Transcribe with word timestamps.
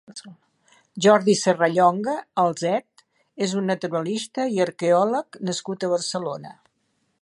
Jordi 1.05 1.35
Serrallonga 1.41 2.15
Alset 2.45 3.05
és 3.49 3.55
un 3.61 3.69
naturalista 3.73 4.49
i 4.57 4.61
arqueòleg 4.69 5.43
nascut 5.51 5.85
a 5.91 5.95
Barcelona. 5.97 6.61